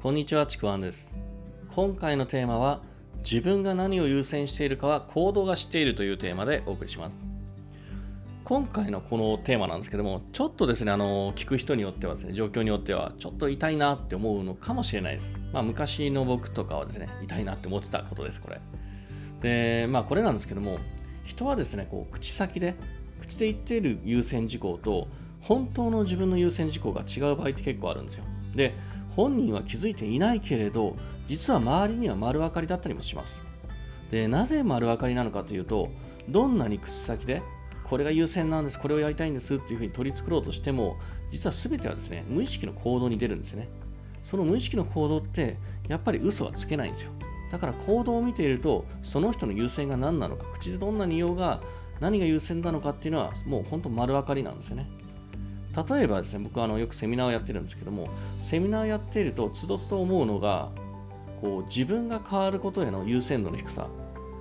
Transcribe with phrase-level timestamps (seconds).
[0.00, 1.12] こんにちは、ちくわんです。
[1.72, 2.82] 今回のテーマは、
[3.28, 7.18] 自分が何を優先しているかは行動が知っているというテーマでお送りします。
[8.44, 15.36] 今回のこのテーマなんですけども、ちょっとですね、あの、聞く人によってはですね、状況によっては、ちょっと痛いなって思うのかもしれないです。
[15.52, 18.60] まあ、昔の僕とかはですね、痛いなって思ってたことです、これ。
[19.40, 20.78] で、まあ、これなんですけども、
[21.24, 22.76] 人はですね、こう、口先で、
[23.20, 25.08] 口で言っている優先事項と、
[25.40, 28.22] 本当の自分の優先事項が違う場合って結構あるんですよ。
[28.54, 28.74] で、
[29.18, 30.94] 本人は気づいていないけれど
[31.26, 33.40] 実は周りには丸分かりだったりもします。
[34.12, 35.88] でなぜ丸分かりなのかというと
[36.28, 37.42] どんなに口先で
[37.82, 40.98] これが優先なんですこれをやりたいんですっていうふうに取り繕ろうとしても
[41.32, 43.68] 実は全てはですね無意識の行動に出るんですよね。
[44.22, 45.56] その無意識の行動って
[45.88, 47.10] やっぱり嘘はつけないんですよ。
[47.50, 51.60] だから行動を見ているとその人の優先が何なのか口でどんなに言おうが
[51.98, 54.88] 何が優先なのかっていうのはもう本当丸分かりなんですよね。
[55.86, 58.08] 例えばですね、僕はあのよくセミナーをやってるんですけども、
[58.40, 60.70] セミナーをやっていると、つどつど思うのが、
[61.40, 63.88] こう自分が変わることへの優先度の低さ、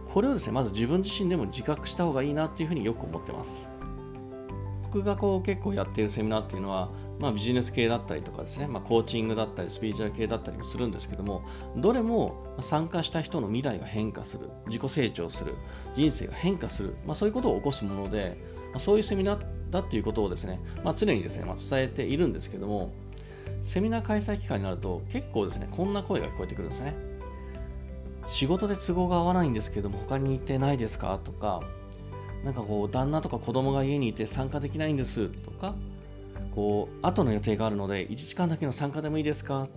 [0.05, 3.51] これをですね、まず自分自身でも自覚した方がいいなっていうふうによく思ってます。
[4.83, 11.43] 僕がこう結構やっているセミナーっていうのは、まあ、ビジネス系だったりとかですね、まあ、コーチングだったり、スピリチュアル系だったりもするんですけども、
[11.75, 15.55] どれも参加した人の未来が変化する、自己成長する、
[15.93, 18.37] 人生が変化する、まあ、そういうことを起こすもので、
[18.71, 22.91] まあ、そういうセミナーだっていうことをですね、まあ、常にですね、まあ、伝えているんですけども、
[23.63, 26.95] セミナー開催期間になると結構ですね、こんな声が聞こえてくるんですね。
[28.27, 31.19] 仕事で都合が合わないんですけども、他に行ってないですか？
[31.23, 31.61] とか、
[32.43, 35.75] なんかこう、旦那とか子供が家にいて参加できないんですとか、
[36.53, 39.67] こう、後の予定があるので、1時間だけの参加でもいいですか？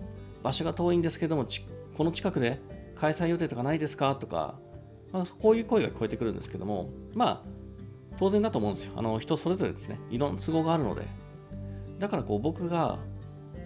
[0.43, 1.47] 場所が遠いんですけども、
[1.97, 2.61] この近くで
[2.97, 4.17] 開催予定とかないですか？
[4.17, 4.59] とか、
[5.13, 7.43] まあ、こういう声が聞こえてくるんですけども、まあ、
[8.21, 8.93] 当然だと思うんですよ。
[8.97, 11.09] あの人それぞれですね、いろんな都合があるので。
[11.99, 12.99] だからこう僕が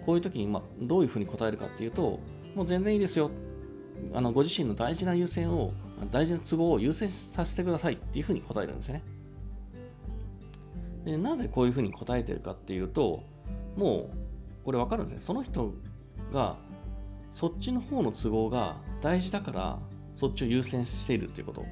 [0.05, 2.21] こういう時にまどういうふうに答えるかっていうと、
[2.55, 3.31] もう全然いいですよ。
[4.13, 5.73] あのご自身の大事な優先を、
[6.09, 9.03] 大事な都合を優先させてくださいっていうふうに答えるんですよね。
[11.03, 13.23] でなぜこういうふうに答えてるかっていうと、
[13.75, 15.19] もうこれ分かるんですね。
[15.21, 15.73] その人
[16.31, 16.55] が
[17.29, 19.79] そっちの方の都合が大事だから
[20.13, 21.65] そっちを優先しているっていうこと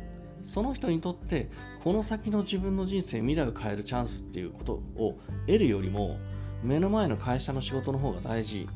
[0.43, 1.49] その人にとって
[1.83, 5.17] この先の自分の人生未来を変えるチャンスっていうことを
[5.47, 6.17] 得るよりも
[6.63, 8.67] 目の前の会社の仕事の方が大事。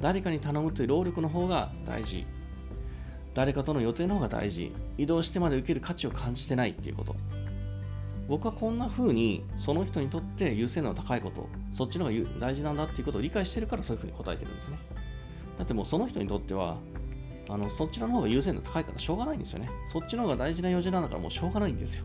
[0.00, 2.24] 誰かに頼むという労力の方が大事。
[3.34, 4.72] 誰かとの予定の方が大事。
[4.96, 7.16] 移動してまで受ける価値を感じてないっていうこと。
[8.28, 11.48] 僕はこんな風にその人にとって優先度の高いこと。
[11.72, 14.78] そっちの方が大事なんだっていうことを理解してるからそういう風に答えてるんですね。
[15.58, 16.78] だってもうその人にとっては
[17.48, 19.70] あのそちの方が優先度高いからしょうがないんですよね。
[19.90, 22.04] そっちの方が大事な用事なんだからもうしょうがないんですよ。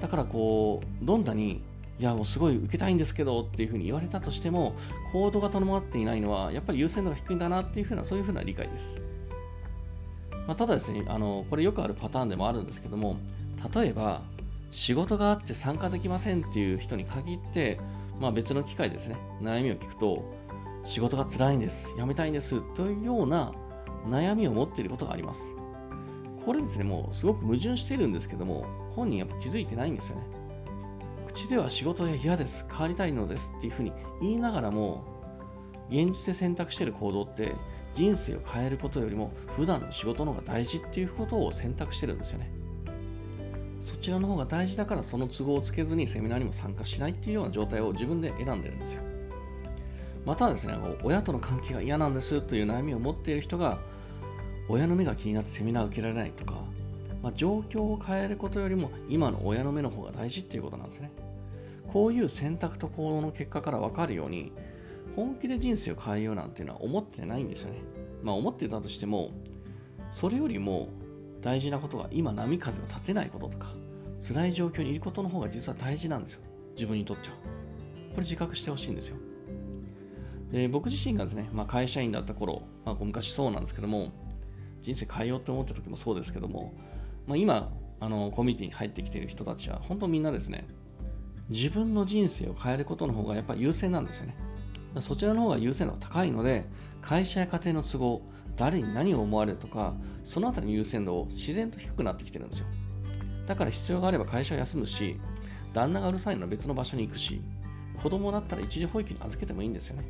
[0.00, 1.62] だからこう、どんなに、
[1.98, 4.74] いやもうすごい受けたいんですけどっていうふうに言われたとしても、
[5.12, 8.96] 行動が伴っていないのは、やっぱり優先度が低いんだなっていうふうな、そういうふうな理解です。
[10.46, 13.16] まあ、ただですねあの、これよくあるパターンでもあるんですけども、
[13.74, 14.22] 例えば、
[14.70, 17.80] 仕事があって参加できませんっていう人に限って、
[18.20, 20.24] まあ、別の機会ですね、悩みを聞くと、
[20.84, 23.52] 仕事が辛いんです、辞めたいんですというような
[24.06, 25.42] 悩みを持っていることがあります。
[26.44, 30.22] これですね、もうすごく矛盾してるんですけども、本人やっぱ気づいてないんですよね。
[31.26, 35.04] 口では仕事や嫌です、変わりたいのですっていうふうに言いながらも、
[35.90, 37.54] 現実で選択してる行動って
[37.94, 42.50] 人生を変えることよりも普段の仕事の方が大事っていうことを選択してるんですよね。
[43.80, 49.02] そちらの方が大事だからその都合をつけずにセミナーにも参加しないっていうような状態を自分で選んでるんですよ。
[50.24, 53.78] またはですね、親との関係が嫌なんですという悩みを持っている人が
[54.70, 56.54] 親の目が気になってセミナー受けられないとか、
[57.22, 61.10] まあ、状況を変えることよりも今の親の目の方が大事っていうことなんですね。
[61.88, 64.52] こういう選択と行動の結果から分かるように、
[65.16, 67.80] 本気で人生を変えようなんていうのは思ってないんですよね。
[68.22, 69.32] まあ思ってたとしても、
[70.12, 70.88] それよりも
[71.40, 73.74] 大事なことが今波風を立てないこととか、
[74.24, 76.42] 辛い状況にいることの方が実は大事なんですよ。
[76.76, 77.34] 自分にとっては。
[77.34, 79.16] これ自覚してほしいんですよ。
[80.52, 84.12] で僕自身がですね、まあ、会社員だった頃、まあ、昔そうなんですけども、
[84.82, 86.74] 人生変えようって思った時もそうですけども、
[87.26, 90.66] まあ、今、あのコミュニティに入ってきている人たちは、本当みんなですね、
[91.48, 94.36] 自分の人生を変えることの方がやっぱり優先なんですよね。
[95.00, 96.64] そちらの方が優先度が高いので、
[97.00, 98.22] 会社や家庭の都合、
[98.56, 99.94] 誰に何を思われるとか、
[100.24, 102.66] そのあたりの優先度を自然と低くなってきてるんですよ。
[103.46, 105.18] だから必要があれば会社を休むし、
[105.72, 107.40] 旦那がうるさいのは別の場所に行くし、
[108.02, 110.04] 子供だったら一時保育に預けてもいいんですよね。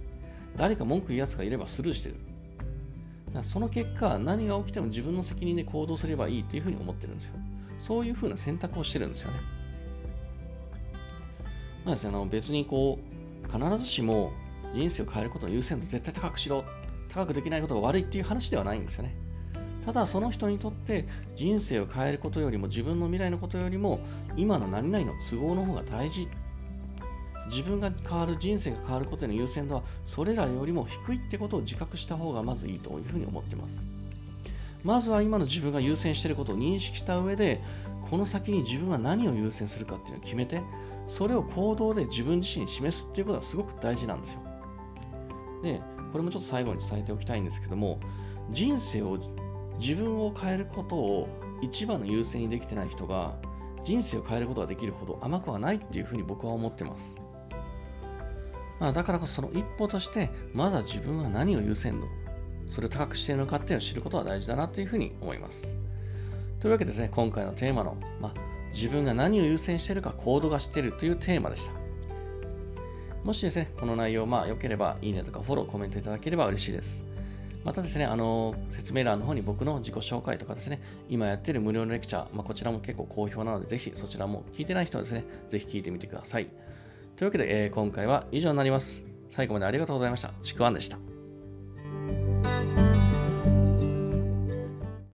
[0.57, 2.17] 誰か文句言うやつがいればスルーしてる。
[3.43, 7.35] その結果、何が起きても自分の責任で行動すればいいというふうに思ってるんですよ。
[7.79, 9.39] そういうふうな選択をしてるんですよね。
[11.85, 14.33] まあですね、あの別にこう、必ずしも
[14.75, 16.65] 人生を変えることの優先度絶対高くしろ。
[17.09, 19.17] 高くできないことが悪いっていう話ではないんですよね。
[19.85, 24.01] ただその人にとって人生を変えることよりも自分の未来のことよりも
[24.37, 26.29] 今の何々の都合の方が大事
[27.51, 33.83] 自分が変わる人生が変わることへの優先度はそれらよりも低いってことを自覚した方がまずいいというふうに思ってます
[34.85, 37.61] まずは今の自分が優先していることを認識した上で
[38.09, 40.63] この先に自分は何を優先するかっていうのを決めて
[41.09, 44.41] それを行動で自分自身に示すっていうことがすごく大事なんですよ
[45.63, 45.81] で
[46.13, 48.01] これもちょっと最後に伝えておきたいんですけども
[48.51, 49.19] 人生を
[49.79, 51.29] 自分を変えることを
[51.63, 53.37] 一番の優先にできてない人が
[53.83, 57.20] 人生を変えることができるほど甘くはないっていうふうに僕は思ってます。
[58.81, 62.09] まあ、だからこそその一歩として、まずは自分は何を優先度、
[62.67, 65.69] それを高くしているのかっていうのを知ることは大事だなというふうに思います。
[66.61, 68.35] というわけでですね、今回のテーマの、まあ、
[68.73, 71.73] 自分が何を優先しているか行動がしているというテーマでした。
[73.23, 77.05] もしですね、この内容、まあ、良ければいいねとかフォロー、コメントいただければ嬉しいです。
[77.65, 80.81] またですね、あの説明欄の方に僕の自己紹介とかですね、
[81.11, 86.49] 今やってる無料のレクチャー、まあ、こちらも結構好評なので、ぜひそちらも聞いてない人はですね、ぜひ聞いてみてください。
[87.21, 89.03] というわけで、えー、今回は以上になります。
[89.29, 90.33] 最後までありがとうございました。
[90.43, 91.10] ちくわんでした。